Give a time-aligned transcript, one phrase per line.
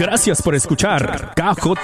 [0.00, 1.76] Gracias por escuchar KJON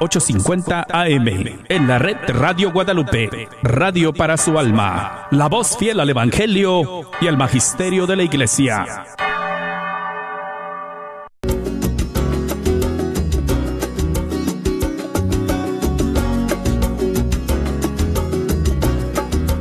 [0.00, 1.28] 850 AM
[1.66, 7.26] en la red Radio Guadalupe, radio para su alma, la voz fiel al Evangelio y
[7.26, 9.06] al Magisterio de la Iglesia.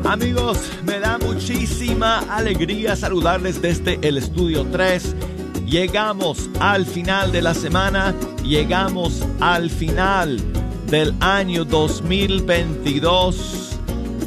[0.04, 5.35] Amigos, me da muchísima alegría saludarles desde el estudio 3
[5.66, 10.40] Llegamos al final de la semana, llegamos al final
[10.88, 13.80] del año 2022.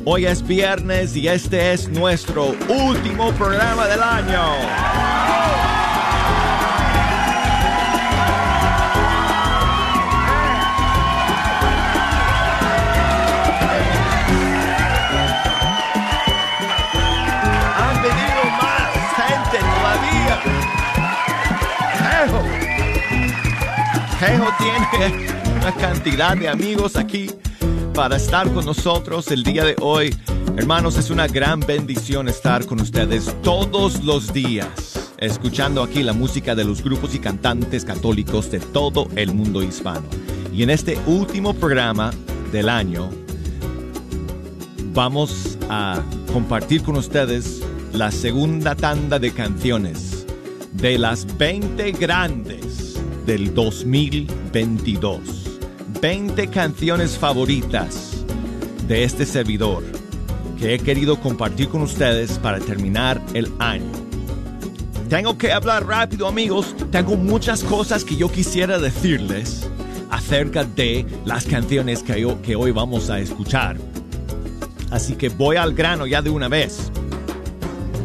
[0.04, 5.77] Hoy es viernes y este es nuestro último programa del año.
[24.18, 25.28] Jejo tiene
[25.60, 27.30] una cantidad de amigos aquí
[27.94, 30.12] para estar con nosotros el día de hoy.
[30.56, 36.56] Hermanos, es una gran bendición estar con ustedes todos los días, escuchando aquí la música
[36.56, 40.08] de los grupos y cantantes católicos de todo el mundo hispano.
[40.52, 42.10] Y en este último programa
[42.50, 43.10] del año,
[44.92, 50.26] vamos a compartir con ustedes la segunda tanda de canciones
[50.72, 52.57] de las 20 grandes
[53.28, 55.20] del 2022.
[56.00, 58.24] 20 canciones favoritas
[58.86, 59.84] de este servidor
[60.58, 63.92] que he querido compartir con ustedes para terminar el año.
[65.10, 69.68] Tengo que hablar rápido amigos, tengo muchas cosas que yo quisiera decirles
[70.08, 73.76] acerca de las canciones que, hoy vamos a escuchar.
[74.90, 76.90] Así que voy al grano ya de una vez.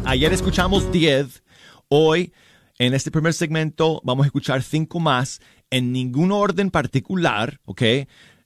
[0.04, 1.42] Ayer escuchamos 10,
[1.88, 2.30] hoy
[2.78, 5.40] en este primer segmento vamos a escuchar cinco más
[5.70, 7.82] en ningún orden particular, ¿ok?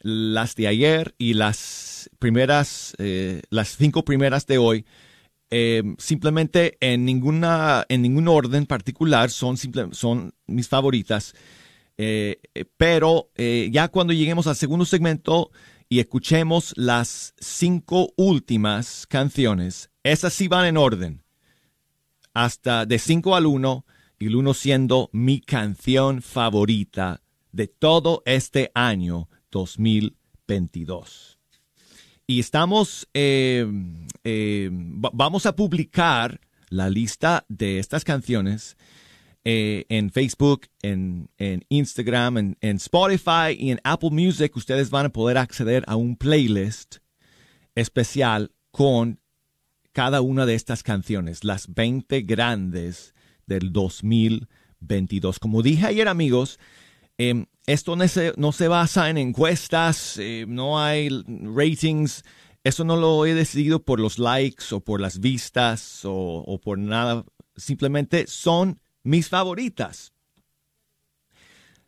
[0.00, 4.84] Las de ayer y las primeras, eh, las cinco primeras de hoy,
[5.50, 9.56] eh, simplemente en, ninguna, en ningún orden particular son,
[10.46, 11.34] mis favoritas.
[11.96, 12.40] Eh,
[12.76, 15.50] pero ya cuando lleguemos al segundo segmento
[15.88, 21.24] y escuchemos las cinco últimas canciones, esas sí van en orden.
[22.34, 23.84] Hasta de 5 al 1
[24.18, 31.38] y el uno siendo mi canción favorita de todo este año 2022.
[32.26, 33.66] Y estamos, eh,
[34.24, 38.76] eh, vamos a publicar la lista de estas canciones
[39.44, 41.30] eh, en Facebook, en,
[41.70, 44.54] Instagram, en, en, Spotify y en Apple Music.
[44.56, 46.96] Ustedes van a poder acceder a un playlist
[47.74, 49.20] especial con
[49.92, 53.14] cada una de estas canciones, las 20 grandes
[53.48, 55.40] del 2022.
[55.40, 56.60] Como dije ayer amigos,
[57.16, 61.08] em, esto no se, no se, basa en encuestas, eh, no hay
[61.54, 62.22] ratings,
[62.62, 66.78] eso no lo he decidido por los likes o por las vistas o, o por
[66.78, 67.24] nada,
[67.56, 70.12] simplemente son mis favoritas.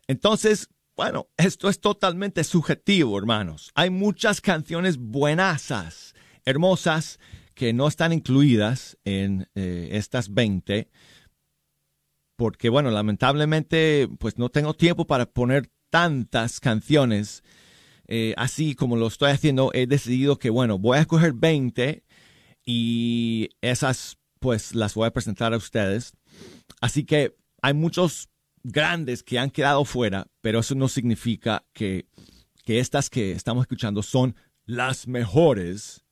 [0.07, 3.71] Entonces, bueno, esto es totalmente subjetivo, hermanos.
[3.75, 6.13] Hay muchas canciones buenasas,
[6.45, 7.17] hermosas,
[7.53, 10.89] que no están incluidas en eh, estas 20
[12.41, 17.43] porque bueno, lamentablemente pues no tengo tiempo para poner tantas canciones.
[18.07, 22.03] Eh, así como lo estoy haciendo, he decidido que bueno, voy a escoger 20
[22.65, 26.15] y esas pues las voy a presentar a ustedes.
[26.81, 28.31] Así que hay muchos
[28.63, 32.07] grandes que han quedado fuera, pero eso no significa que,
[32.65, 34.35] que estas que estamos escuchando son
[34.65, 36.05] las mejores.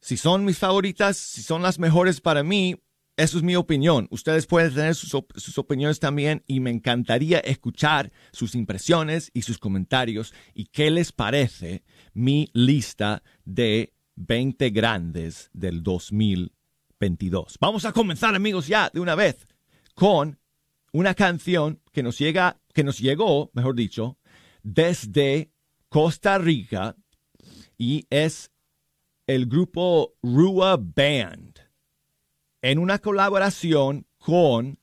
[0.00, 2.80] Si son mis favoritas, si son las mejores para mí,
[3.18, 4.06] eso es mi opinión.
[4.12, 10.32] Ustedes pueden tener sus, opiniones también y me encantaría escuchar sus impresiones y sus comentarios
[10.54, 11.82] y qué les parece
[12.14, 17.56] mi lista de 20 grandes del 2022.
[17.60, 19.48] Vamos a comenzar, amigos, ya de una vez
[19.94, 20.38] con
[20.92, 24.16] una canción que nos llega, que nos llegó, mejor dicho,
[24.62, 25.50] desde
[25.88, 26.94] Costa Rica
[27.76, 28.52] y es
[29.26, 31.67] el grupo Rua Band
[32.62, 34.78] en una colaboración con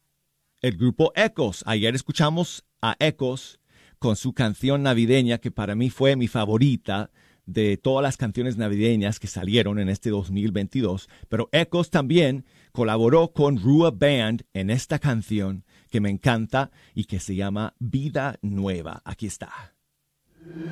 [0.61, 1.63] el grupo Ecos.
[1.67, 3.59] Ayer escuchamos a Ecos
[3.99, 7.11] con su canción navideña, que para mí fue mi favorita
[7.45, 11.09] de todas las canciones navideñas que salieron en este 2022.
[11.29, 17.19] Pero Ecos también colaboró con Rua Band en esta canción que me encanta y que
[17.19, 19.01] se llama Vida Nueva.
[19.05, 19.75] Aquí está.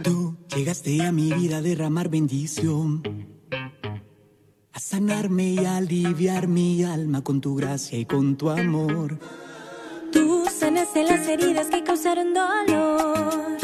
[0.04, 3.02] Tú llegaste a mi vida a derramar bendición
[4.74, 9.20] a sanarme y aliviar mi alma con tu gracia y con tu amor.
[10.12, 13.58] Tú sanaste las heridas que causaron dolor.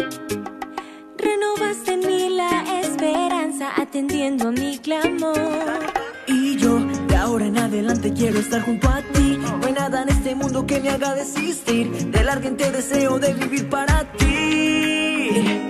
[1.18, 5.80] Renovaste en mí la esperanza atendiendo mi clamor.
[6.28, 9.40] Y yo de ahora en adelante quiero estar junto a ti.
[9.40, 13.68] No hay nada en este mundo que me haga desistir del ardiente deseo de vivir
[13.68, 15.70] para ti.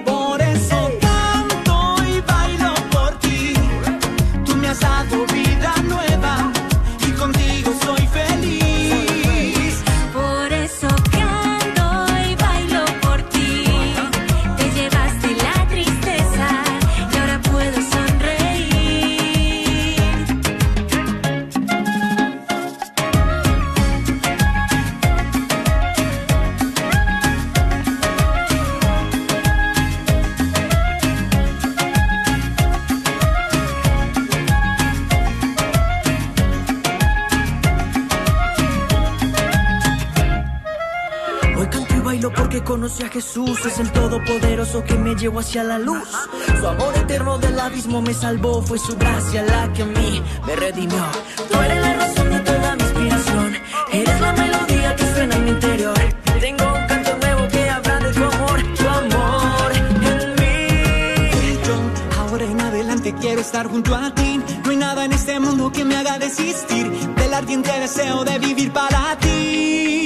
[4.70, 5.49] Tú me
[45.20, 46.08] llevó hacia la luz.
[46.60, 50.56] Su amor eterno del abismo me salvó, fue su gracia la que a mí me
[50.56, 51.06] redimió.
[51.52, 53.58] Tú eres la razón de toda mi inspiración,
[53.92, 56.00] eres la melodía que suena en mi interior.
[56.40, 61.60] Tengo un canto nuevo que habla de tu amor, tu amor en mí.
[61.68, 64.42] Yo ahora en adelante quiero estar junto a ti.
[64.64, 68.72] No hay nada en este mundo que me haga desistir del ardiente deseo de vivir
[68.72, 69.99] para ti.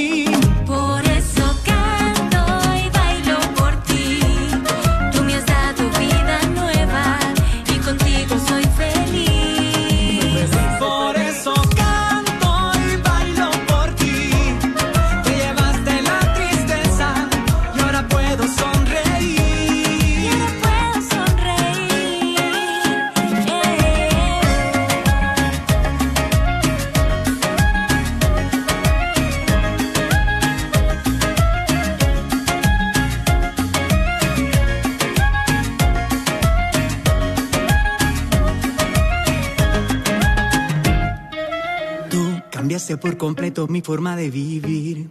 [43.34, 45.08] Completo mi forma de vivir.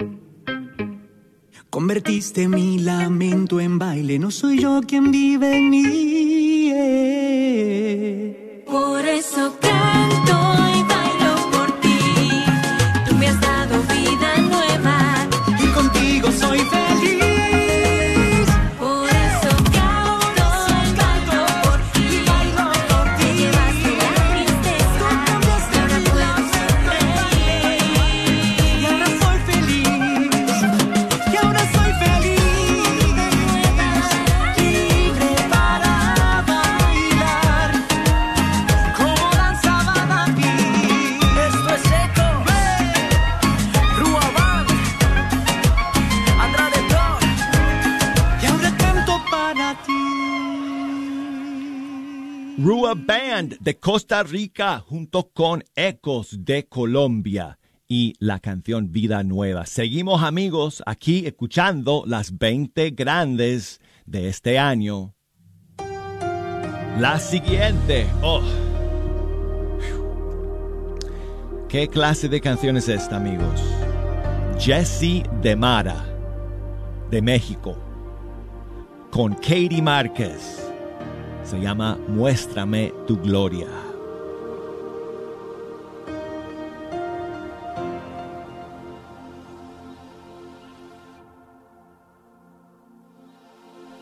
[1.68, 4.20] Convertiste mi lamento en baile.
[4.20, 6.11] No soy yo quien vive en mí.
[53.76, 57.58] Costa Rica junto con Ecos de Colombia
[57.88, 59.66] y la canción Vida Nueva.
[59.66, 65.14] Seguimos amigos aquí escuchando las 20 grandes de este año.
[66.98, 68.06] La siguiente.
[68.22, 68.42] Oh.
[71.68, 73.62] ¿Qué clase de canción es esta amigos?
[74.58, 76.04] Jessie de Mara
[77.10, 77.76] de México
[79.10, 80.61] con Katie Márquez.
[81.52, 83.68] Se llama Muéstrame tu gloria.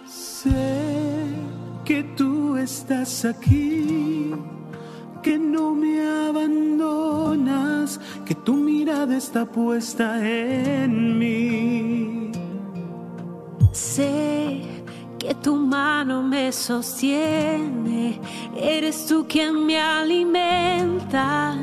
[0.07, 0.49] Sé
[1.85, 4.30] que tú estás aquí,
[5.21, 12.30] que no me abandonas, que tu mirada está puesta en mí.
[13.73, 14.80] Sé
[15.21, 18.19] que tu mano me sostiene,
[18.57, 21.57] eres tú quien me alimenta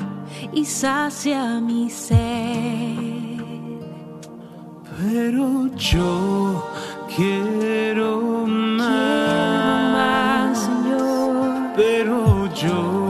[0.54, 2.18] y sacia mi sed.
[5.00, 6.64] Pero yo
[7.16, 11.74] quiero más, más, Señor.
[11.76, 13.07] Pero yo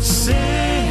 [0.00, 0.88] Sé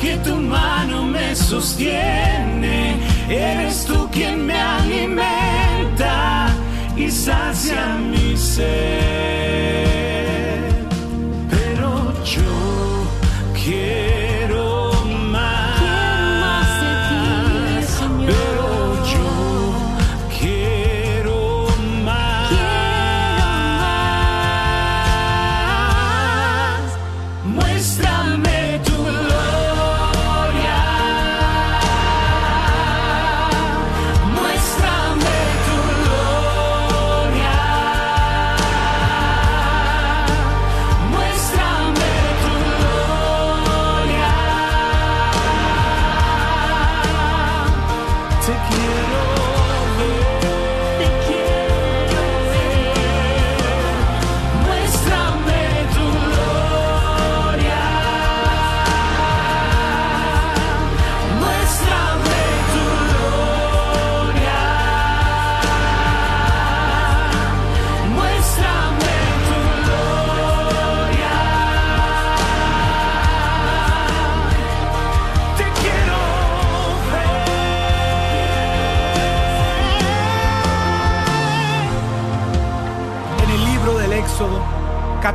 [0.00, 2.96] que tu mano me sostiene,
[3.28, 6.48] eres tú quien me alimenta
[6.96, 10.15] y sacia mi ser.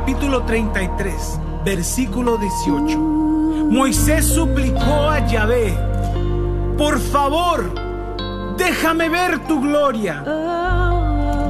[0.02, 5.78] Capítulo 33, versículo 18, Moisés suplicó a Yahvé,
[6.76, 7.72] por favor,
[8.58, 10.24] déjame ver tu gloria.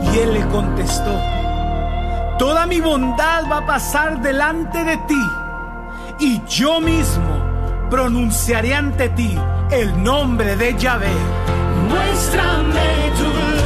[0.03, 1.19] Y él le contestó,
[2.39, 5.23] toda mi bondad va a pasar delante de ti,
[6.19, 9.35] y yo mismo pronunciaré ante ti
[9.71, 11.15] el nombre de Yahvé.
[11.89, 13.63] Muéstrame tu gloria.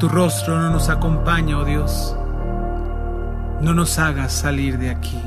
[0.00, 2.16] Tu rostro no nos acompaña, oh Dios,
[3.60, 5.20] no nos hagas salir de aquí.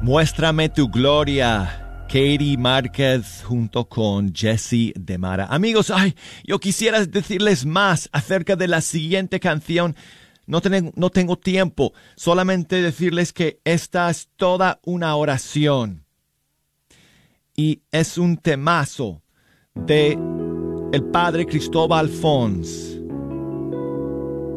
[0.00, 1.80] Muéstrame tu gloria.
[2.06, 5.46] Katie Márquez junto con Jesse Demara.
[5.46, 9.96] Amigos, ay, yo quisiera decirles más acerca de la siguiente canción.
[10.46, 10.60] No,
[10.94, 11.92] no tengo tiempo.
[12.14, 16.03] Solamente decirles que esta es toda una oración.
[17.56, 19.22] Y es un temazo
[19.74, 20.18] de
[20.92, 23.00] el padre Cristóbal Fons.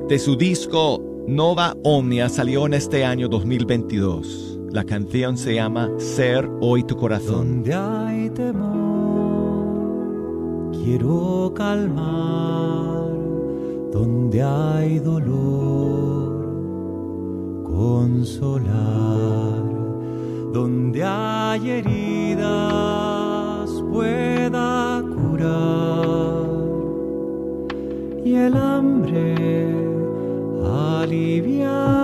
[0.07, 4.61] De su disco Nova Omnia salió en este año 2022.
[4.71, 7.63] La canción se llama Ser hoy tu corazón.
[7.63, 9.11] Donde hay temor,
[10.71, 13.11] quiero calmar.
[13.91, 16.43] Donde hay dolor,
[17.63, 19.56] consolar.
[20.59, 22.49] Donde hay heridas,
[23.91, 26.47] pueda curar.
[28.25, 29.35] Y el hambre
[30.65, 31.96] alivianar.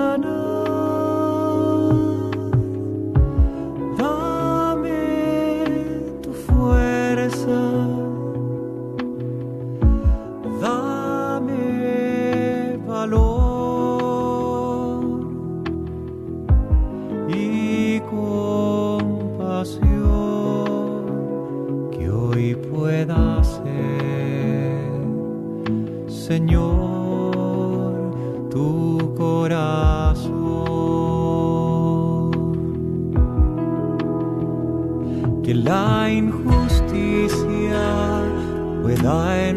[39.04, 39.53] Que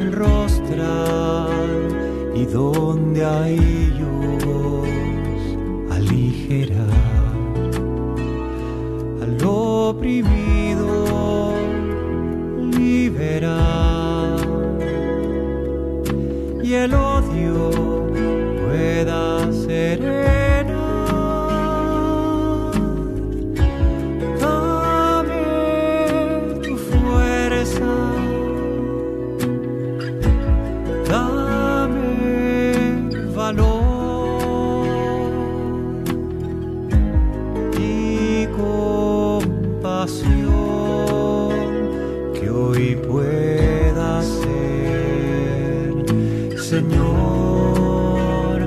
[46.69, 48.59] Señor,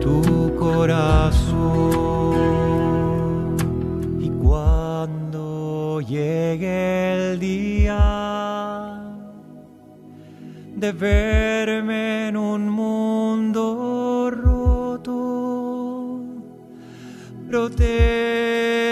[0.00, 1.56] tu corazón.
[4.20, 9.02] Y cuando llegue el día
[10.76, 16.20] de verme en un mundo roto,
[17.48, 18.84] protégeme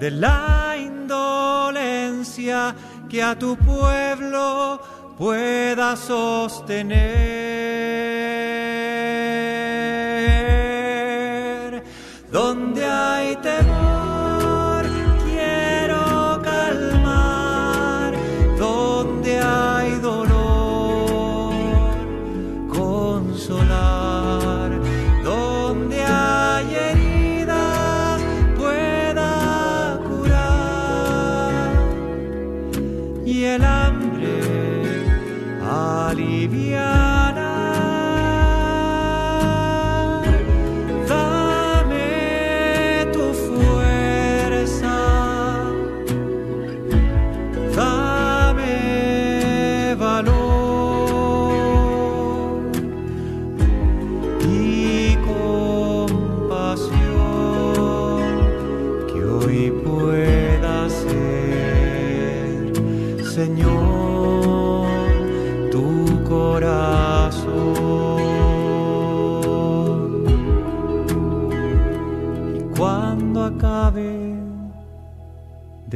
[0.00, 2.74] de la indolencia
[3.08, 4.75] que a tu pueblo
[5.16, 6.96] pueda sostener.
[12.30, 13.75] Donde hay temor,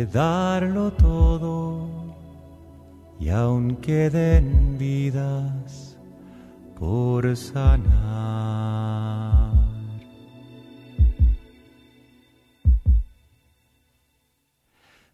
[0.00, 1.86] de darlo todo
[3.18, 5.98] y aún queden vidas
[6.78, 7.90] por sanar.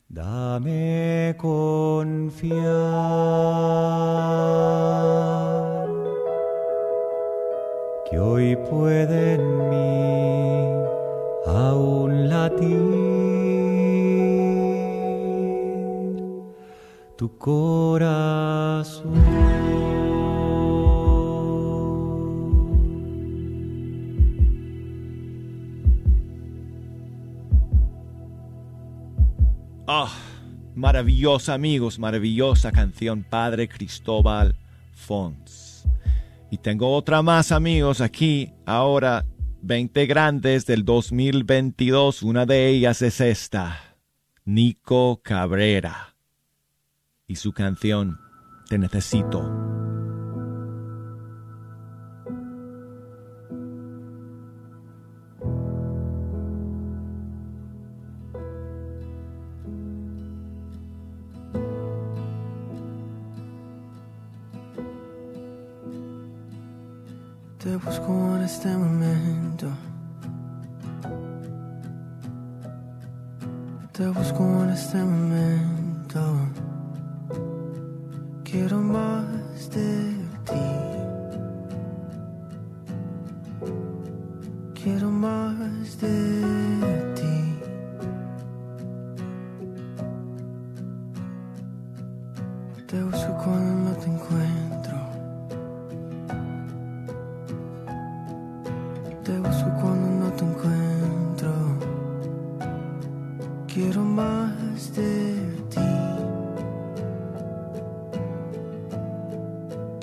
[0.08, 2.62] Dame confiar
[8.08, 9.55] que hoy puede
[17.46, 19.14] corazón.
[29.86, 30.12] Ah,
[30.74, 34.56] maravillosa amigos, maravillosa canción Padre Cristóbal
[34.90, 35.84] Fons.
[36.50, 39.24] Y tengo otra más amigos aquí, ahora
[39.62, 43.78] 20 grandes del 2022, una de ellas es esta,
[44.44, 46.15] Nico Cabrera.
[47.28, 48.20] Y su canción,
[48.68, 49.85] Te necesito.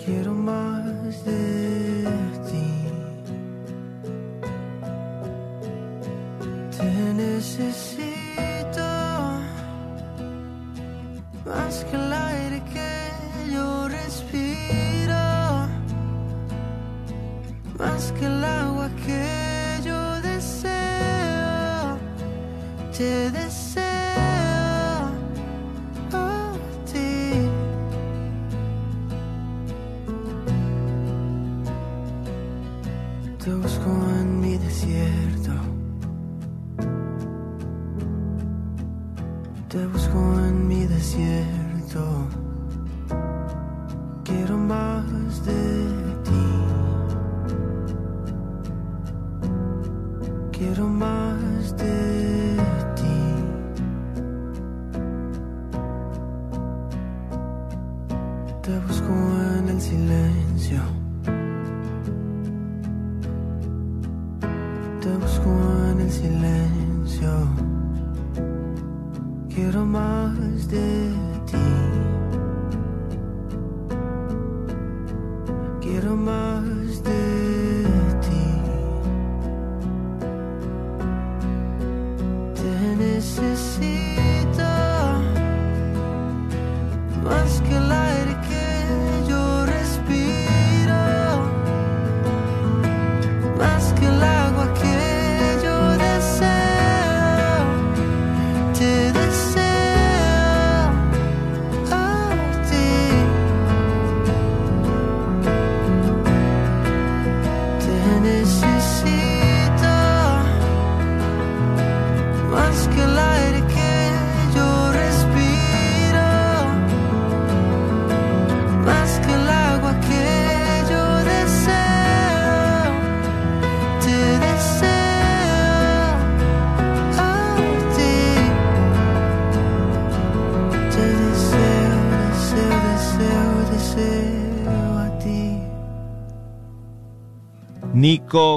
[0.06, 2.04] Quiero más de
[2.50, 2.70] ti.
[6.78, 8.90] Te necesito
[11.46, 14.84] más que el aire que yo respiro
[17.80, 21.98] más que el agua que yo deseo,
[22.98, 23.32] te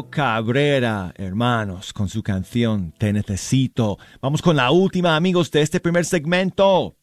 [0.08, 3.98] Cabrera, hermanos, con su canción Te Necesito.
[4.22, 6.96] Vamos con la última, amigos, de este primer segmento.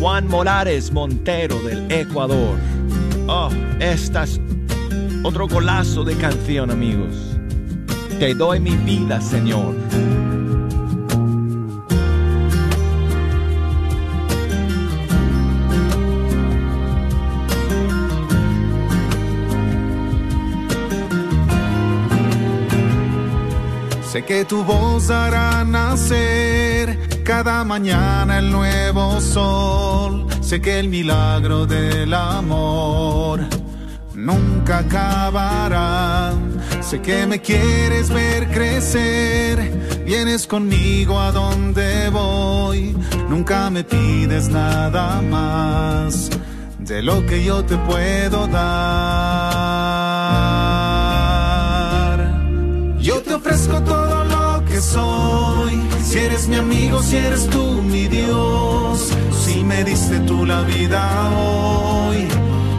[0.00, 2.58] Juan Morales Montero del Ecuador.
[3.28, 3.48] Oh,
[3.78, 4.40] esta es
[5.22, 7.14] otro golazo de canción, amigos.
[8.18, 9.76] Te doy mi vida, Señor.
[24.14, 30.28] Sé que tu voz hará nacer cada mañana el nuevo sol.
[30.40, 33.40] Sé que el milagro del amor
[34.14, 36.32] nunca acabará.
[36.80, 40.04] Sé que me quieres ver crecer.
[40.06, 42.96] Vienes conmigo a donde voy.
[43.28, 46.30] Nunca me pides nada más
[46.78, 49.94] de lo que yo te puedo dar.
[54.84, 55.80] Soy.
[56.02, 59.10] Si eres mi amigo, si eres tú mi Dios.
[59.44, 62.28] Si me diste tú la vida hoy.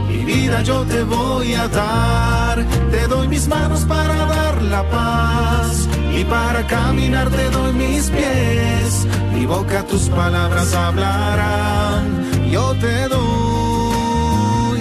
[0.10, 2.64] Mi vida yo te voy a dar.
[2.92, 5.88] Te doy mis manos para dar la paz.
[6.18, 9.08] Y para caminar te doy mis pies.
[9.34, 12.26] Mi boca tus palabras hablarán.
[12.50, 14.80] Yo te doy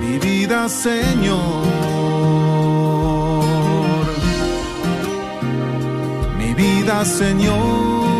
[0.00, 1.83] mi vida, Señor.
[7.02, 8.14] Señor.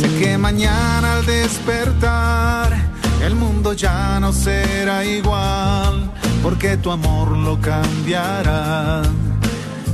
[0.00, 2.74] Sé que mañana al despertar
[3.22, 6.10] el mundo ya no será igual,
[6.42, 9.02] porque tu amor lo cambiará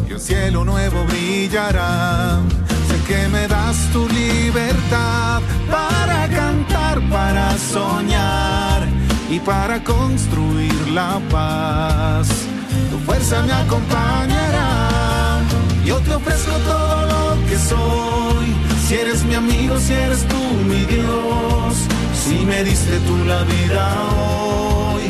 [0.09, 2.41] y un cielo nuevo brillará.
[2.89, 8.87] Sé que me das tu libertad para cantar, para soñar
[9.29, 12.52] y para construir la paz.
[13.13, 15.41] Fuerza me acompañará.
[15.85, 18.47] Yo te ofrezco todo lo que soy.
[18.87, 21.75] Si eres mi amigo, si eres tú mi Dios.
[22.25, 23.83] Si me diste tú la vida
[24.17, 25.03] hoy,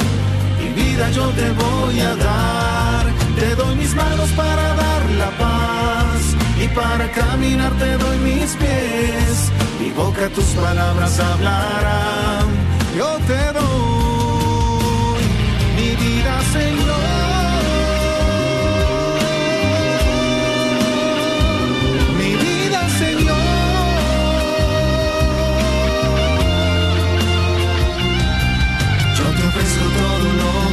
[0.59, 3.05] mi vida yo te voy a dar.
[3.39, 6.21] Te doy mis manos para dar la paz
[6.61, 9.37] y para caminar te doy mis pies.
[9.79, 12.47] Mi boca tus palabras hablarán.
[12.99, 15.23] Yo te doy
[15.77, 16.82] mi vida, Señor.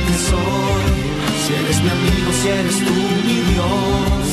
[0.10, 0.86] Que soy.
[1.44, 2.96] Si eres mi amigo, si eres tú
[3.28, 4.26] mi Dios.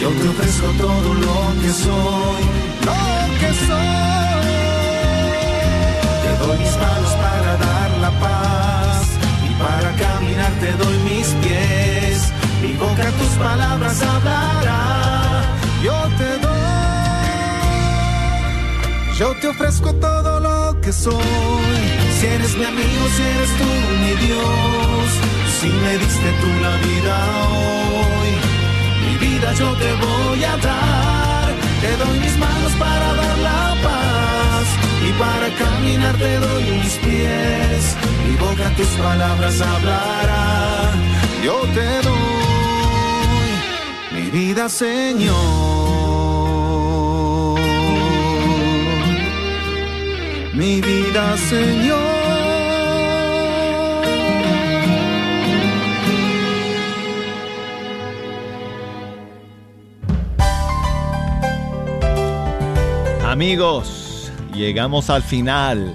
[0.00, 2.42] Yo te ofrezco todo lo que soy.
[2.88, 3.02] Lo
[3.40, 4.54] que soy.
[6.24, 8.98] Te doy mis manos para dar la paz.
[9.48, 12.16] Y para caminar te doy mis pies.
[12.62, 14.82] Mi boca tus palabras hablará.
[15.82, 16.54] Yo te doy.
[19.18, 21.84] Yo te ofrezco todo lo que soy.
[22.18, 23.64] Si eres mi amigo, si eres tú
[24.02, 24.83] mi Dios.
[25.64, 27.14] Si me diste tú la vida
[27.48, 28.32] hoy,
[29.02, 31.48] mi vida yo te voy a dar.
[31.80, 34.66] Te doy mis manos para dar la paz
[35.08, 37.96] y para caminar te doy mis pies.
[38.26, 40.92] Mi boca tus palabras hablará.
[41.42, 43.50] Yo te doy
[44.12, 45.34] mi vida, Señor.
[50.52, 52.13] Mi vida, Señor.
[63.44, 65.92] Amigos, llegamos al final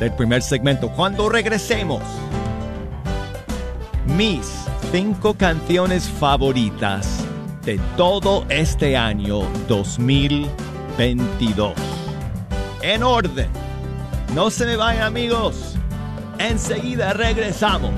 [0.00, 0.88] del primer segmento.
[0.88, 2.00] Cuando regresemos,
[4.16, 7.22] mis cinco canciones favoritas
[7.66, 11.74] de todo este año 2022.
[12.80, 13.50] En orden.
[14.34, 15.76] No se me vayan amigos.
[16.38, 17.92] Enseguida regresamos.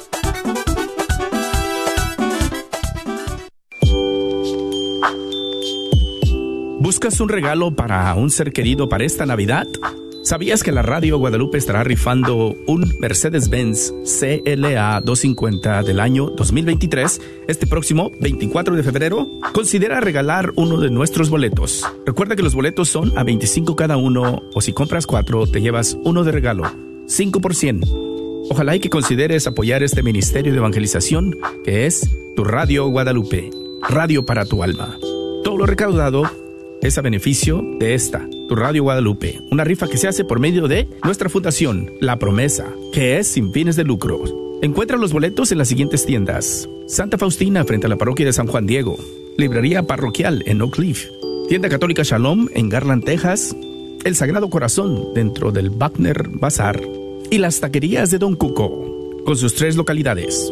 [6.91, 9.65] ¿Buscas un regalo para un ser querido para esta Navidad?
[10.23, 17.65] ¿Sabías que la Radio Guadalupe estará rifando un Mercedes-Benz CLA 250 del año 2023 este
[17.65, 19.29] próximo 24 de febrero?
[19.53, 21.87] Considera regalar uno de nuestros boletos.
[22.05, 25.97] Recuerda que los boletos son a 25 cada uno o si compras cuatro te llevas
[26.03, 26.63] uno de regalo.
[27.07, 27.83] 5 por 100.
[28.49, 32.01] Ojalá y que consideres apoyar este ministerio de evangelización que es
[32.35, 33.49] tu Radio Guadalupe,
[33.87, 34.97] radio para tu alma.
[35.45, 36.29] Todo lo recaudado
[36.81, 40.67] es a beneficio de esta, tu Radio Guadalupe, una rifa que se hace por medio
[40.67, 44.23] de nuestra fundación, La Promesa, que es sin fines de lucro.
[44.63, 46.67] Encuentra los boletos en las siguientes tiendas.
[46.87, 48.97] Santa Faustina frente a la parroquia de San Juan Diego,
[49.37, 51.07] Librería Parroquial en Oak Cliff,
[51.47, 53.55] Tienda Católica Shalom en Garland, Texas,
[54.03, 56.81] El Sagrado Corazón dentro del Wagner Bazar
[57.29, 60.51] y las taquerías de Don Cuco, con sus tres localidades.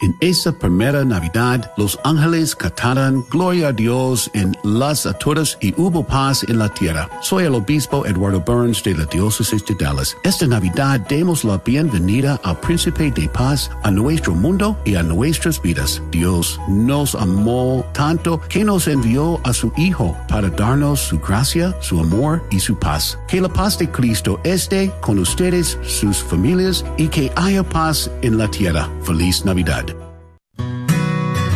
[0.00, 6.06] En esa primera Navidad, los ángeles cantaron Gloria a Dios en las alturas y hubo
[6.06, 7.10] paz en la tierra.
[7.20, 10.16] Soy el obispo Eduardo Burns de la Diócesis de Dallas.
[10.22, 15.60] Esta Navidad demos la bienvenida al Príncipe de Paz a nuestro mundo y a nuestras
[15.60, 16.00] vidas.
[16.12, 21.98] Dios nos amó tanto que nos envió a su Hijo para darnos su gracia, su
[21.98, 23.18] amor y su paz.
[23.26, 28.38] Que la paz de Cristo esté con ustedes, sus familias y que haya paz en
[28.38, 28.88] la tierra.
[29.02, 29.87] Feliz Navidad.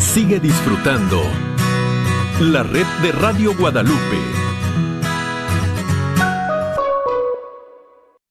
[0.03, 1.23] Sigue disfrutando
[2.41, 4.19] la red de Radio Guadalupe.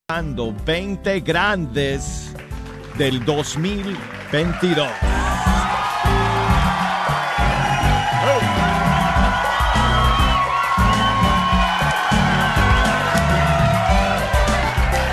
[0.08, 2.36] Dando 20 grandes
[3.00, 4.88] del 2022.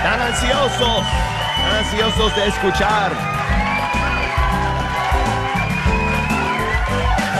[0.03, 1.03] Tan ansiosos,
[1.57, 3.48] tan ansiosos de escuchar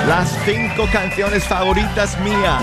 [0.09, 2.63] las cinco canciones favoritas mías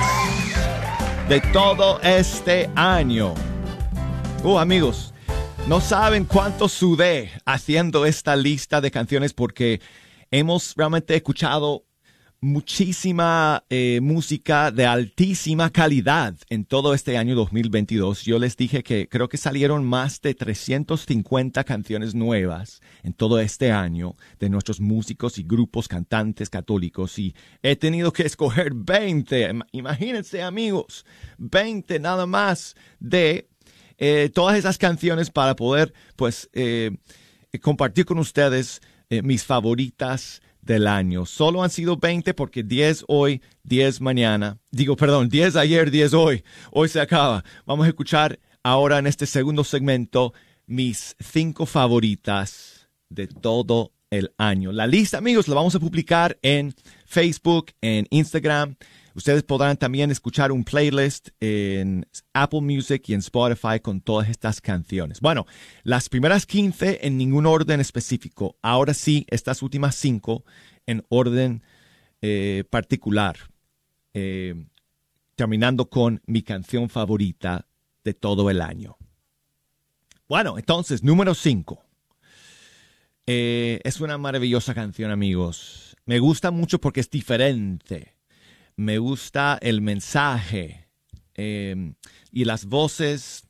[1.29, 3.35] de todo este año.
[4.43, 5.13] Oh, amigos,
[5.67, 9.79] no saben cuánto sudé haciendo esta lista de canciones porque
[10.31, 11.83] hemos realmente escuchado
[12.45, 18.23] muchísima eh, música de altísima calidad en todo este año 2022.
[18.23, 23.71] Yo les dije que creo que salieron más de 350 canciones nuevas en todo este
[23.71, 29.49] año de nuestros músicos y grupos cantantes católicos y he tenido que escoger 20.
[29.51, 31.03] Im- Imagínense amigos,
[31.39, 33.49] 20 nada más de
[33.97, 36.91] eh, todas esas canciones para poder pues eh,
[37.61, 38.81] compartir con ustedes
[39.23, 41.25] mis favoritas del año.
[41.25, 44.57] Solo han sido 20 porque 10 hoy, 10 mañana.
[44.71, 46.43] Digo, perdón, 10 ayer, 10 hoy.
[46.71, 47.43] Hoy se acaba.
[47.65, 50.33] Vamos a escuchar ahora en este segundo segmento
[50.65, 54.71] mis cinco favoritas de todo el año.
[54.71, 56.73] La lista, amigos, la vamos a publicar en
[57.05, 58.75] Facebook, en Instagram.
[59.15, 64.59] Ustedes podrán también escuchar un playlist en Apple Music y en Spotify con todas estas
[64.59, 65.21] canciones.
[65.21, 65.45] Bueno,
[65.83, 68.57] las primeras 15 en ningún orden específico.
[68.61, 70.43] Ahora sí, estas últimas 5
[70.85, 71.63] en orden
[72.21, 73.37] eh, particular.
[74.13, 74.65] Eh,
[75.35, 77.67] terminando con mi canción favorita
[78.03, 78.97] de todo el año.
[80.27, 81.85] Bueno, entonces, número 5.
[83.25, 85.95] es una maravillosa canción, amigos.
[86.05, 88.14] Me gusta mucho porque es diferente
[88.75, 90.87] me gusta el mensaje
[91.35, 91.93] eh,
[92.31, 93.45] y las voces,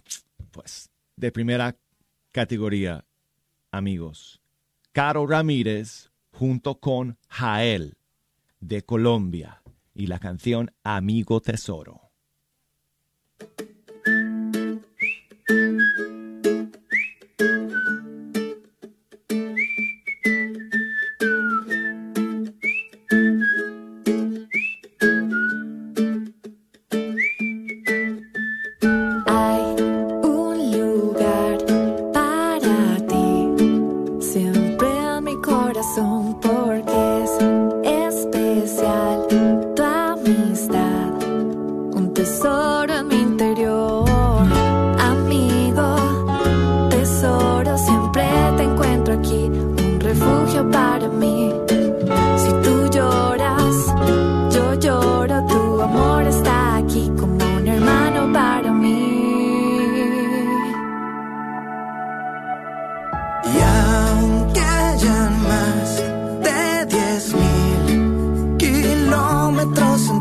[0.52, 1.76] pues, de primera
[2.32, 3.06] categoría,
[3.72, 4.42] amigos.
[4.92, 7.98] Caro Ramírez junto con Jael
[8.60, 9.62] de Colombia
[9.94, 12.12] y la canción Amigo Tesoro.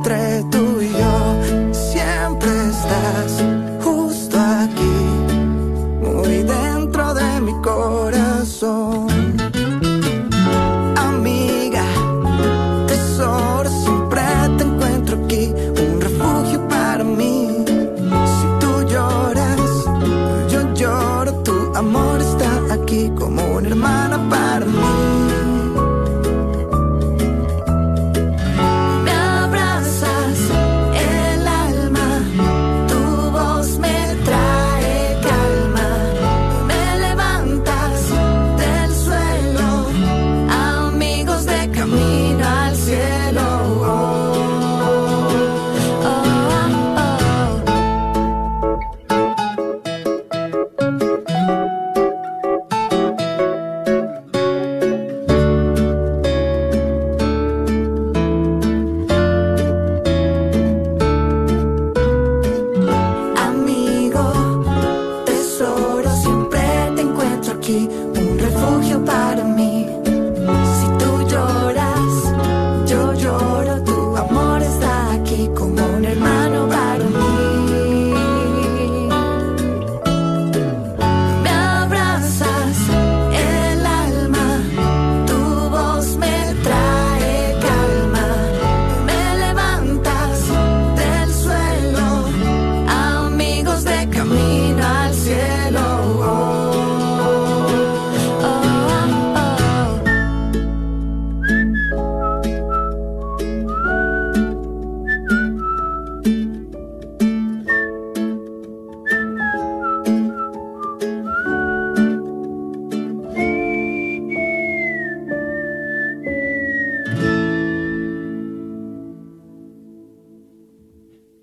[0.05, 0.54] tre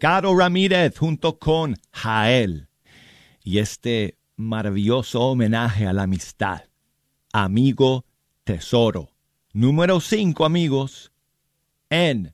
[0.02, 2.68] Caro Ramírez junto con Jael.
[3.44, 6.64] Y este maravilloso homenaje a la amistad.
[7.32, 8.08] Amigo
[8.44, 9.12] Tesoro.
[9.54, 11.12] Número 5, amigos,
[11.92, 12.34] en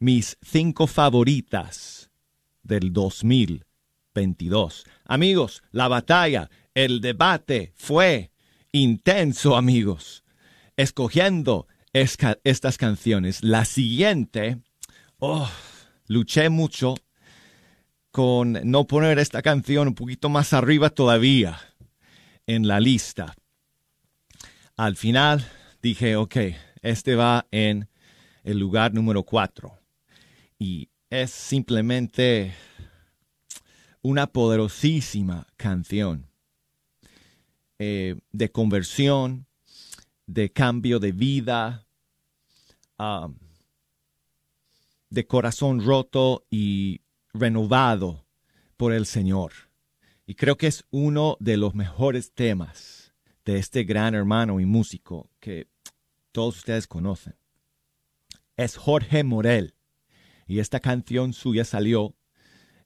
[0.00, 2.10] mis cinco favoritas
[2.62, 4.84] del 2022.
[5.06, 8.32] Amigos, la batalla, el debate fue
[8.70, 10.24] intenso, amigos.
[10.76, 13.42] Escogiendo estas canciones.
[13.42, 14.58] La siguiente,
[15.20, 15.48] oh,
[16.12, 16.94] luché mucho
[18.10, 21.58] con no poner esta canción un poquito más arriba todavía
[22.46, 23.34] en la lista.
[24.76, 25.46] Al final
[25.80, 26.36] dije, ok,
[26.82, 27.88] este va en
[28.44, 29.72] el lugar número 4.
[30.58, 32.54] Y es simplemente
[34.02, 36.26] una poderosísima canción
[37.78, 39.46] eh, de conversión,
[40.26, 41.86] de cambio de vida,
[42.98, 43.34] um,
[45.12, 47.02] de corazón roto y
[47.34, 48.24] renovado
[48.78, 49.52] por el Señor.
[50.26, 53.12] Y creo que es uno de los mejores temas
[53.44, 55.68] de este gran hermano y músico que
[56.32, 57.34] todos ustedes conocen.
[58.56, 59.74] Es Jorge Morel.
[60.46, 62.14] Y esta canción suya salió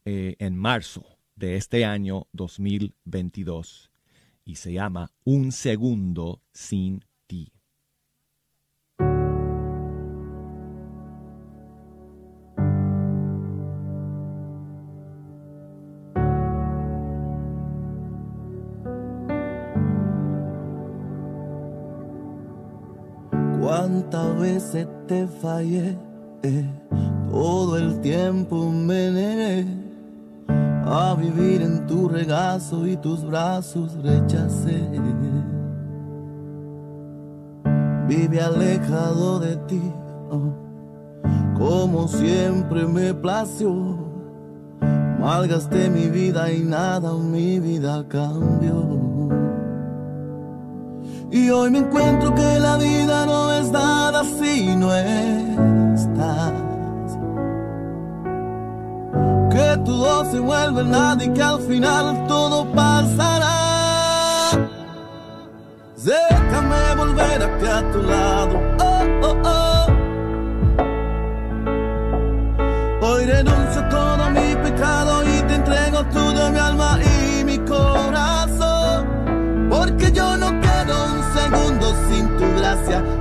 [0.05, 1.07] eh, en marzo
[1.37, 3.93] de este año 2022
[4.45, 7.05] y se llama Un segundo sin
[23.67, 25.99] Cuántas veces te fallé,
[27.29, 29.67] todo el tiempo me negué
[30.85, 34.89] a vivir en tu regazo y tus brazos rechacé.
[38.07, 39.83] Vive alejado de ti,
[41.59, 43.75] como siempre me plació.
[45.19, 49.07] Malgasté mi vida y nada mi vida cambió.
[51.31, 56.53] Y hoy me encuentro que la vida no es nada si no estás.
[59.51, 63.57] Que todo se vuelve nada y que al final todo pasará.
[65.97, 68.61] Déjame volver aquí a tu lado.
[68.81, 69.87] Oh, oh, oh.
[73.05, 75.95] Hoy renuncio a todo mi pecado y te entrego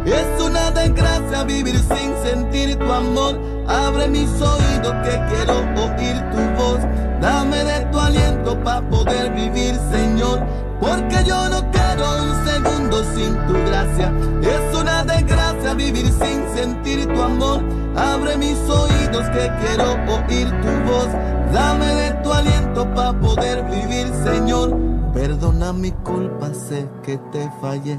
[0.06, 3.40] Es una desgracia vivir sin sentir tu amor.
[3.68, 6.80] Abre mis oídos que quiero oír tu voz.
[7.22, 10.46] Dame de tu aliento para poder vivir, Señor.
[10.80, 14.14] Porque yo no quiero un segundo sin tu gracia.
[14.42, 17.64] Es una desgracia vivir sin sentir tu amor.
[17.96, 21.08] Abre mis oídos que quiero oír tu voz.
[21.54, 24.78] Dame de tu aliento para poder vivir, Señor.
[25.14, 27.98] Perdona mi culpa, sé que te fallé.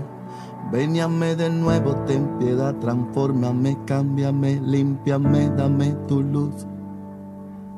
[0.70, 6.66] Veníame de nuevo, ten piedad, transfórmame, cámbiame, límpiame, dame tu luz.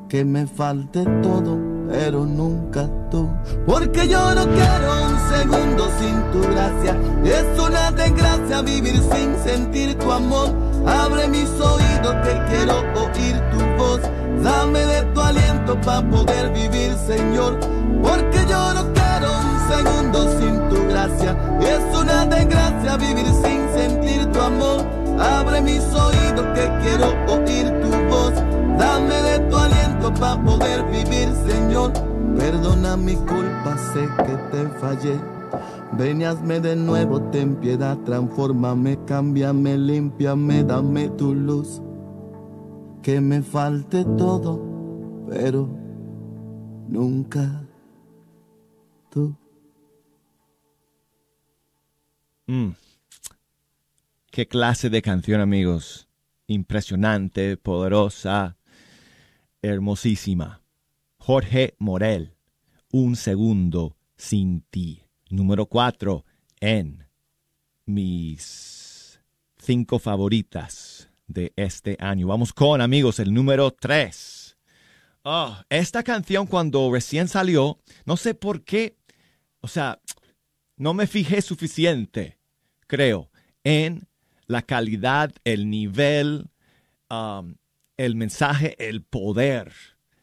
[0.07, 3.29] Que me falte todo, pero nunca tú.
[3.67, 6.97] Porque yo no quiero un segundo sin tu gracia.
[7.23, 10.49] Es una desgracia vivir sin sentir tu amor.
[10.87, 14.01] Abre mis oídos que quiero oír tu voz.
[14.43, 17.59] Dame de tu aliento para poder vivir, Señor.
[18.01, 19.08] Porque yo no quiero
[19.69, 21.37] un segundo sin tu gracia.
[21.61, 24.85] Es una desgracia vivir sin sentir tu amor.
[25.19, 28.33] Abre mis oídos que quiero oír tu voz.
[28.77, 31.91] Dame de tu aliento para poder vivir, Señor.
[32.37, 35.19] Perdona mi culpa, sé que te fallé.
[35.97, 41.81] Ven de nuevo, ten piedad, transfórmame, cámbiame, límpiame, dame tu luz.
[43.01, 44.61] Que me falte todo,
[45.29, 45.67] pero
[46.87, 47.63] nunca
[49.09, 49.33] tú.
[52.49, 52.71] Mm.
[54.31, 56.07] Qué clase de canción, amigos.
[56.47, 58.57] Impresionante, poderosa,
[59.61, 60.63] hermosísima.
[61.17, 62.33] Jorge Morel,
[62.91, 65.03] Un segundo sin ti.
[65.29, 66.25] Número cuatro
[66.59, 67.05] en
[67.85, 69.21] mis
[69.59, 72.25] cinco favoritas de este año.
[72.25, 74.57] Vamos con, amigos, el número tres.
[75.21, 78.97] Oh, esta canción cuando recién salió, no sé por qué,
[79.59, 80.01] o sea,
[80.77, 82.38] no me fijé suficiente,
[82.89, 83.29] creo,
[83.63, 84.07] en
[84.47, 86.49] la calidad, el nivel,
[87.09, 87.55] um,
[87.97, 89.71] el mensaje, el poder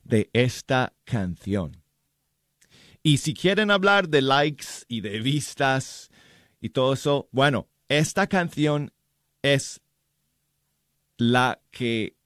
[0.02, 1.82] de esta canción.
[3.02, 6.10] Y si quieren hablar de likes y de vistas
[6.60, 8.92] y todo eso, bueno, esta canción
[9.42, 9.80] es
[11.16, 12.16] la que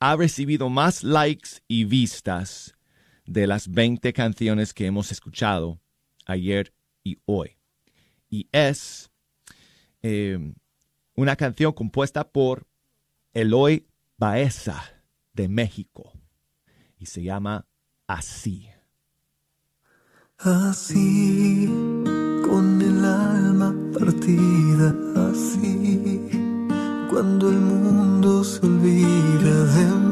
[0.00, 2.74] ha recibido más likes y vistas
[3.26, 5.80] de las 20 canciones que hemos escuchado
[6.24, 6.72] ayer
[7.04, 7.58] y hoy.
[8.30, 9.10] Y es
[10.08, 10.54] Em,
[11.16, 12.68] una canción compuesta por
[13.32, 14.84] Eloy Baeza
[15.32, 16.12] de México
[16.96, 17.66] y se llama
[18.06, 18.68] Así.
[20.38, 21.66] Así,
[22.46, 24.94] con el alma partida,
[25.28, 26.20] así,
[27.10, 30.05] cuando el mundo se olvida de mí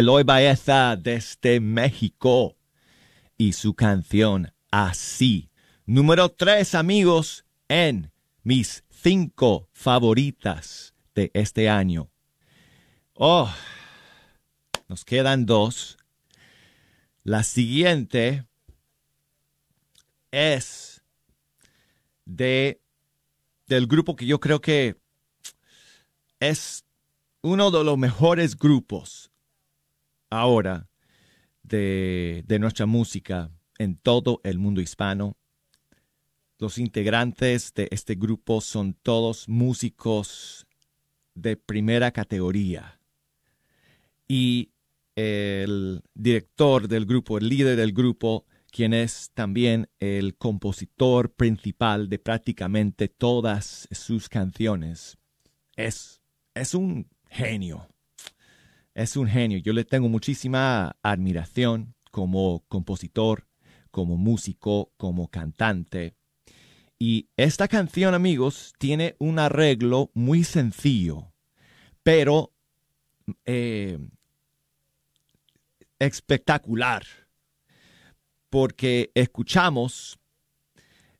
[0.00, 2.56] Eloy Baeza desde México
[3.36, 5.50] y su canción Así.
[5.84, 8.10] Número 3, amigos, en
[8.42, 12.10] mis cinco favoritas de este año.
[13.12, 13.52] Oh,
[14.88, 15.98] nos quedan dos.
[17.22, 18.46] La siguiente
[20.30, 21.02] es
[22.24, 22.80] de
[23.66, 24.96] del grupo que yo creo que
[26.38, 26.86] es
[27.42, 29.29] uno de los mejores grupos
[30.30, 30.88] ahora
[31.62, 35.36] de, nuestra música en todo el mundo hispano.
[36.58, 40.66] Los integrantes de este grupo son todos músicos
[41.34, 43.00] de primera categoría.
[44.28, 44.70] Y
[45.16, 52.18] el director del grupo, el líder del grupo, quien es también el compositor principal de
[52.18, 55.18] prácticamente todas sus canciones,
[55.76, 56.20] es,
[56.54, 57.88] es un genio.
[58.94, 59.58] Es un genio.
[59.58, 63.46] Yo le tengo muchísima admiración como compositor,
[63.90, 66.14] como músico, como cantante.
[66.98, 71.32] Y esta canción, amigos, tiene un arreglo muy sencillo,
[72.02, 72.52] pero
[73.46, 73.98] eh,
[75.98, 77.04] espectacular,
[78.50, 80.18] porque escuchamos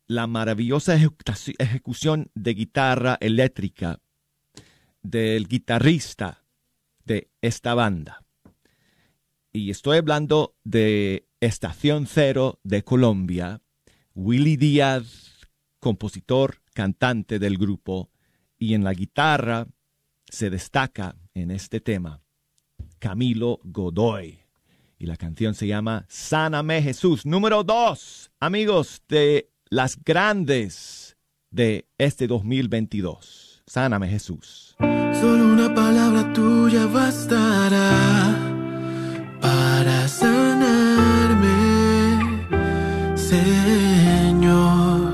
[0.07, 0.99] la maravillosa
[1.59, 4.01] ejecución de guitarra eléctrica
[5.03, 6.43] del guitarrista
[7.41, 8.25] esta banda.
[9.53, 13.63] Y estoy hablando de Estación Cero de Colombia,
[14.15, 15.49] Willy Díaz,
[15.81, 18.11] compositor, cantante del grupo,
[18.59, 19.67] y en la guitarra
[20.29, 22.23] se destaca en este tema
[22.99, 24.41] Camilo Godoy.
[24.99, 27.25] Y la canción se llama Sáname Jesús.
[27.25, 31.17] Número dos, amigos, de las grandes
[31.51, 33.50] de este 2022.
[33.73, 34.75] Sáname Jesús.
[35.21, 38.35] Solo una palabra tuya bastará
[39.41, 41.55] para sanarme,
[43.15, 45.13] Señor.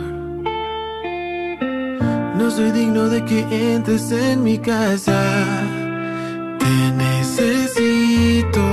[2.39, 3.41] No soy digno de que
[3.75, 5.21] entres en mi casa.
[6.59, 8.67] Te necesito,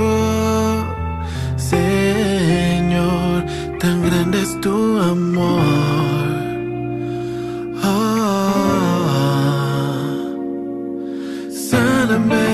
[1.58, 3.44] Señor.
[3.82, 6.03] Tan grande es tu amor.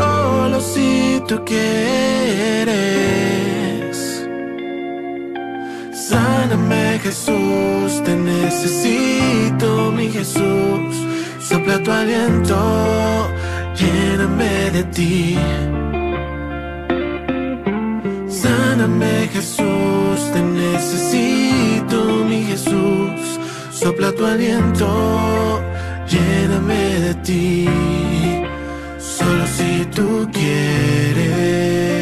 [0.00, 2.76] Solo si tú quieres.
[5.92, 10.92] Sáname Jesús, te necesito mi Jesús.
[11.48, 12.56] Sopla tu aliento,
[13.80, 15.38] lléname de ti.
[18.42, 21.98] Sáname Jesús, te necesito
[22.30, 23.20] mi Jesús.
[23.70, 25.60] Sopla tu aliento,
[26.08, 27.99] lléname de ti.
[29.94, 31.99] Tú quieres.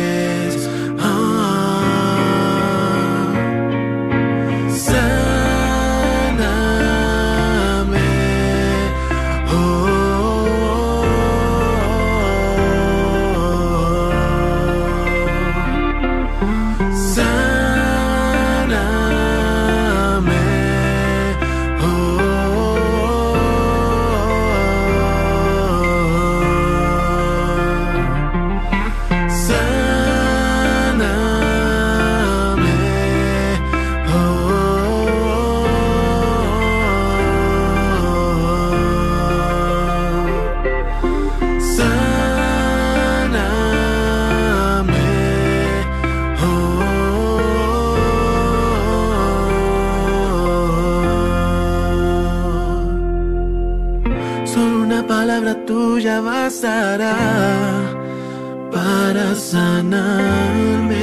[58.71, 60.99] Para sanarme.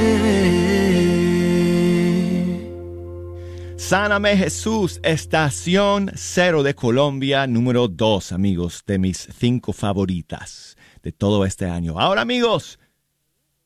[3.76, 11.44] Sáname Jesús, estación cero de Colombia, número dos, amigos, de mis cinco favoritas de todo
[11.44, 11.98] este año.
[12.00, 12.78] Ahora, amigos,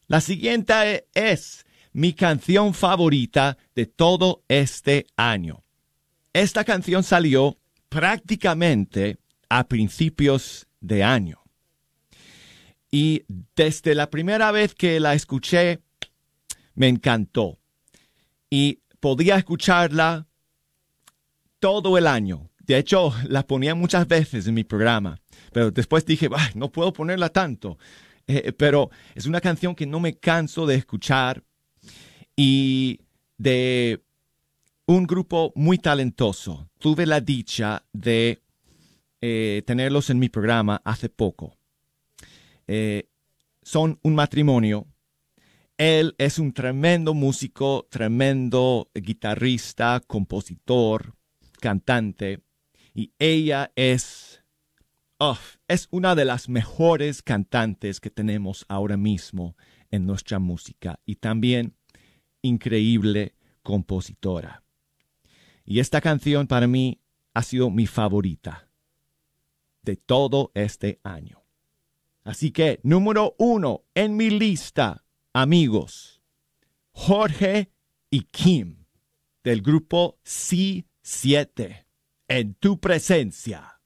[0.07, 5.65] la siguiente es mi canción favorita de todo este año.
[6.33, 7.57] Esta canción salió
[7.89, 11.40] prácticamente a principios de año.
[12.91, 13.25] Y
[13.55, 15.81] desde la primera vez que la escuché,
[16.75, 17.59] me encantó.
[18.49, 20.27] Y podía escucharla
[21.59, 22.51] todo el año.
[22.59, 25.21] De hecho, la ponía muchas veces en mi programa,
[25.53, 27.79] pero después dije, "Ay, no puedo ponerla tanto.
[28.27, 31.43] Eh, pero es una canción que no me canso de escuchar
[32.37, 33.01] y
[33.39, 34.03] de
[34.87, 36.69] un grupo muy talentoso.
[36.79, 38.41] Tuve la dicha de
[39.21, 41.60] eh, tenerlos en mi programa hace poco.
[42.73, 43.09] Eh,
[43.63, 44.87] son un matrimonio.
[45.77, 51.17] Él es un tremendo músico, tremendo guitarrista, compositor,
[51.61, 52.45] cantante.
[52.95, 54.45] Y ella es,
[55.67, 59.57] es una de las mejores cantantes que tenemos ahora mismo
[59.91, 61.01] en nuestra música.
[61.05, 61.75] Y también
[62.41, 64.63] increíble compositora.
[65.65, 67.01] Y esta canción para mí
[67.35, 68.71] ha sido mi favorita
[69.83, 71.40] de todo este año.
[72.23, 76.21] Así que, número uno en mi lista, amigos,
[76.93, 77.73] Jorge
[78.11, 78.85] y Kim
[79.43, 81.87] del grupo C7,
[82.29, 83.81] en tu presencia.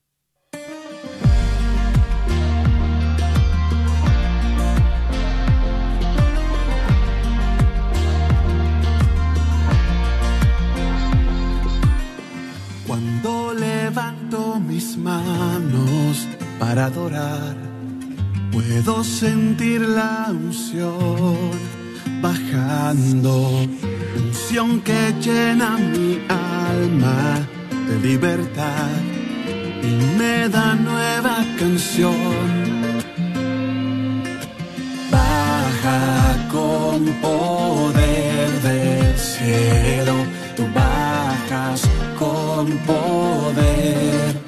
[12.87, 16.28] Cuando levanto mis manos
[16.59, 17.57] para adorar,
[18.67, 21.51] puedo sentir la unción
[22.21, 23.67] bajando,
[24.17, 27.47] unción que llena mi alma
[27.89, 29.01] de libertad
[29.83, 32.15] y me da nueva canción.
[35.11, 40.15] Baja con poder del cielo,
[40.57, 41.83] tú bajas
[42.19, 44.44] con poder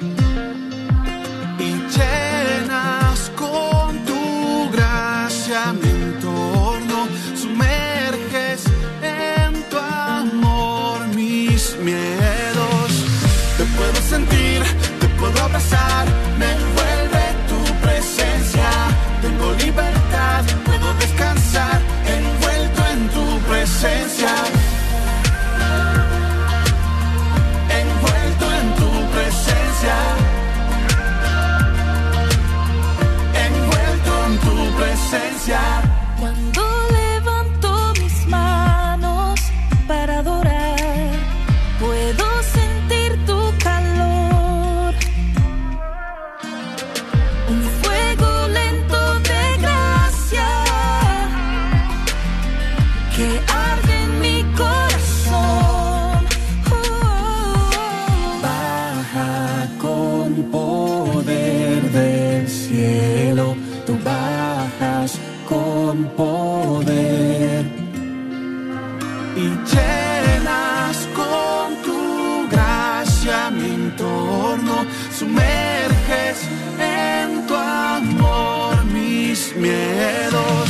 [69.37, 74.85] y llenas con tu gracia mi entorno,
[75.17, 76.37] sumerges
[76.79, 80.69] en tu amor mis miedos.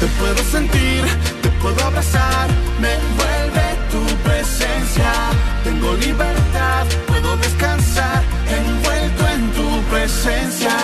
[0.00, 1.02] Te puedo sentir,
[1.42, 2.48] te puedo abrazar,
[2.80, 5.12] me envuelve tu presencia.
[5.62, 10.74] Tengo libertad, puedo descansar, envuelto en tu presencia.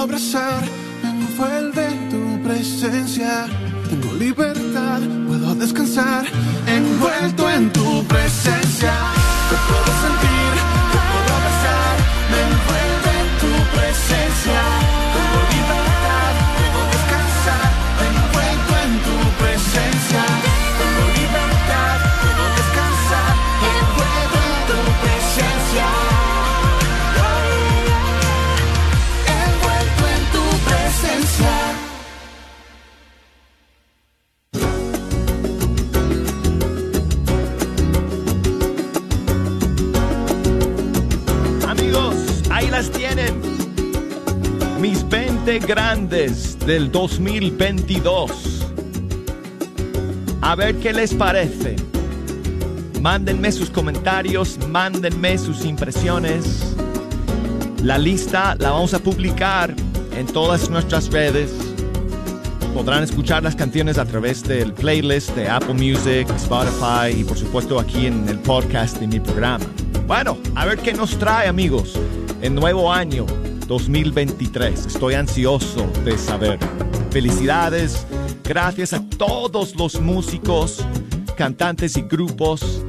[0.00, 0.62] Abrazar,
[1.02, 3.46] me envuelve tu presencia.
[3.88, 6.24] Tengo libertad, puedo descansar,
[6.66, 8.92] envuelto en tu presencia.
[9.48, 10.35] Te puedo sentir,
[45.56, 48.66] 20 grandes del 2022.
[50.42, 51.76] A ver qué les parece.
[53.00, 56.74] Mándenme sus comentarios, mándenme sus impresiones.
[57.82, 59.74] La lista la vamos a publicar
[60.14, 61.50] en todas nuestras redes.
[62.74, 67.80] Podrán escuchar las canciones a través del playlist de Apple Music, Spotify y por supuesto
[67.80, 69.64] aquí en el podcast de mi programa.
[70.06, 71.98] Bueno, a ver qué nos trae amigos
[72.42, 73.24] el nuevo año
[73.66, 74.86] 2023.
[74.86, 76.58] Estoy ansioso de saber.
[77.10, 78.06] Felicidades,
[78.44, 80.84] gracias a todos los músicos,
[81.36, 82.84] cantantes y grupos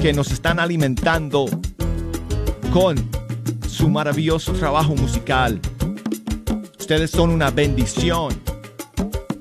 [0.00, 1.46] que nos están alimentando
[2.72, 2.96] con
[3.68, 5.60] su maravilloso trabajo musical.
[6.78, 8.40] Ustedes son una bendición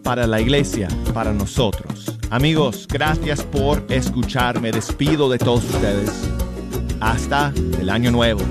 [0.04, 2.18] para la iglesia, para nosotros.
[2.30, 4.72] Amigos, gracias por escucharme.
[4.72, 6.12] Despido de todos ustedes.
[7.00, 8.42] Hasta el año nuevo.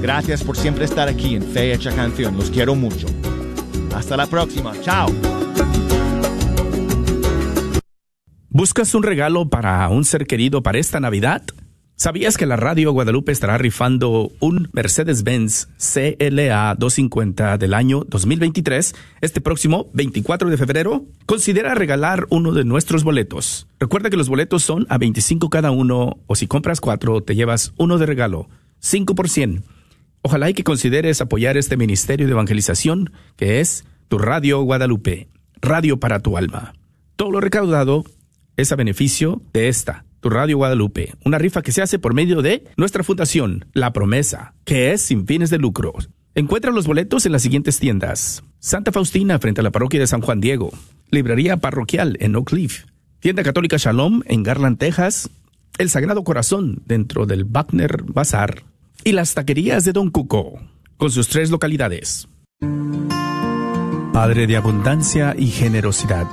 [0.00, 2.36] Gracias por siempre estar aquí en Fe Hecha Canción.
[2.36, 3.06] Los quiero mucho.
[3.94, 4.72] Hasta la próxima.
[4.80, 5.10] Chao.
[8.48, 11.42] ¿Buscas un regalo para un ser querido para esta Navidad?
[11.96, 19.40] ¿Sabías que la Radio Guadalupe estará rifando un Mercedes-Benz CLA 250 del año 2023 este
[19.40, 21.06] próximo 24 de febrero?
[21.26, 23.66] Considera regalar uno de nuestros boletos.
[23.80, 27.72] Recuerda que los boletos son a 25 cada uno o si compras cuatro te llevas
[27.78, 29.64] uno de regalo, 5 por 100.
[30.22, 35.28] Ojalá y que consideres apoyar este ministerio de evangelización que es tu Radio Guadalupe,
[35.60, 36.74] Radio para tu alma.
[37.16, 38.04] Todo lo recaudado
[38.56, 42.42] es a beneficio de esta, tu Radio Guadalupe, una rifa que se hace por medio
[42.42, 45.94] de nuestra fundación, La Promesa, que es sin fines de lucro.
[46.34, 48.42] Encuentra los boletos en las siguientes tiendas.
[48.58, 50.72] Santa Faustina frente a la parroquia de San Juan Diego,
[51.10, 52.84] Librería Parroquial en Oak Cliff,
[53.20, 55.30] Tienda Católica Shalom en Garland, Texas,
[55.78, 58.64] El Sagrado Corazón dentro del Wagner Bazar
[59.04, 60.60] y las taquerías de Don Cuco,
[60.96, 62.28] con sus tres localidades.
[64.12, 66.26] Padre de abundancia y generosidad,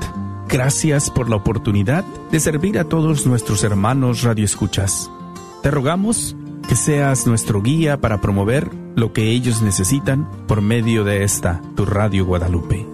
[0.47, 5.09] gracias por la oportunidad de servir a todos nuestros hermanos radioescuchas.
[5.61, 6.36] Te rogamos
[6.68, 11.86] que seas nuestro guía para promover lo que ellos necesitan por medio de esta, tu
[11.86, 12.88] Radio Guadalupe.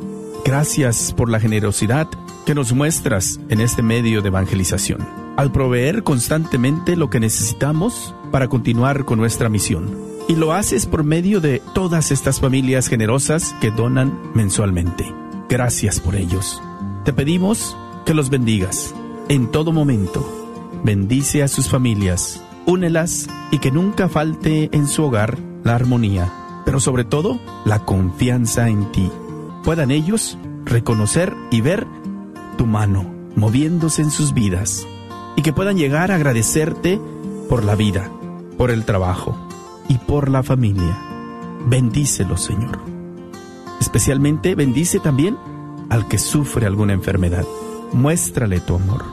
[0.43, 2.07] Gracias por la generosidad
[2.45, 5.07] que nos muestras en este medio de evangelización,
[5.37, 9.97] al proveer constantemente lo que necesitamos para continuar con nuestra misión.
[10.27, 15.05] Y lo haces por medio de todas estas familias generosas que donan mensualmente.
[15.49, 16.61] Gracias por ellos.
[17.03, 17.75] Te pedimos
[18.05, 18.93] que los bendigas
[19.29, 20.25] en todo momento.
[20.83, 26.31] Bendice a sus familias, únelas y que nunca falte en su hogar la armonía,
[26.65, 29.09] pero sobre todo la confianza en ti.
[29.63, 31.85] Puedan ellos reconocer y ver
[32.57, 33.05] tu mano
[33.35, 34.85] moviéndose en sus vidas
[35.35, 36.99] y que puedan llegar a agradecerte
[37.49, 38.09] por la vida,
[38.57, 39.35] por el trabajo
[39.87, 40.97] y por la familia.
[41.67, 42.79] Bendícelo, Señor.
[43.79, 45.37] Especialmente bendice también
[45.89, 47.45] al que sufre alguna enfermedad.
[47.93, 49.03] Muéstrale tu amor.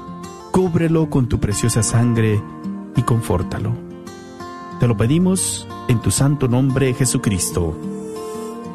[0.53, 2.41] Cúbrelo con tu preciosa sangre
[2.97, 3.73] y confórtalo.
[4.79, 7.77] Te lo pedimos en tu santo nombre, Jesucristo.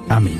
[0.09, 0.39] Amén.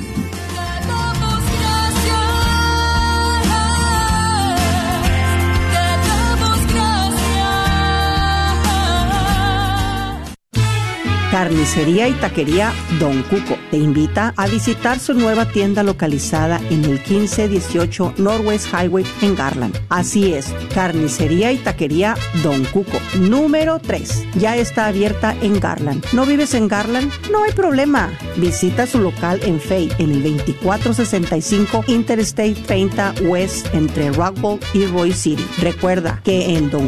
[11.34, 16.92] Carnicería y Taquería Don Cuco te invita a visitar su nueva tienda localizada en el
[16.92, 19.76] 1518 Northwest Highway en Garland.
[19.88, 22.14] Así es, Carnicería y Taquería
[22.44, 24.26] Don Cuco, número 3.
[24.36, 26.04] Ya está abierta en Garland.
[26.12, 27.10] ¿No vives en Garland?
[27.32, 28.16] No hay problema.
[28.36, 35.12] Visita su local en Fay en el 2465 Interstate 30 West entre Rockwell y Roy
[35.12, 35.44] City.
[35.60, 36.82] Recuerda que en Don